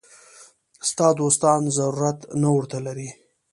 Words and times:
ستا 0.89 1.07
دوستان 1.19 1.61
ضرورت 1.77 2.19
نه 2.41 2.49
ورته 2.55 2.77
لري. 2.85 3.09